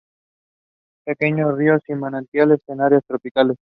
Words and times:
Pequeños 1.05 1.55
rios 1.55 1.83
y 1.87 1.93
manantiales 1.93 2.59
en 2.65 2.81
áreas 2.81 3.05
tropicales. 3.05 3.59